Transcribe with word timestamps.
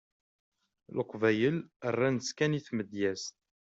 Leqbayel 0.97 1.57
rran-ttkan 1.93 2.57
i 2.57 2.59
tmedyezt. 2.67 3.35